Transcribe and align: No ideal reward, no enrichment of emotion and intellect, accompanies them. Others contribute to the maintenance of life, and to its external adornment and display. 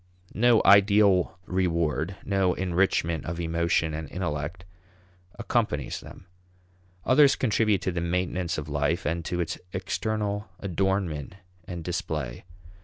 No 0.33 0.63
ideal 0.65 1.37
reward, 1.45 2.15
no 2.25 2.55
enrichment 2.55 3.23
of 3.27 3.39
emotion 3.39 3.93
and 3.93 4.09
intellect, 4.09 4.65
accompanies 5.37 5.99
them. 5.99 6.25
Others 7.05 7.35
contribute 7.35 7.83
to 7.83 7.91
the 7.91 8.01
maintenance 8.01 8.57
of 8.57 8.67
life, 8.67 9.05
and 9.05 9.23
to 9.25 9.39
its 9.39 9.59
external 9.73 10.49
adornment 10.59 11.35
and 11.65 11.83
display. 11.83 12.45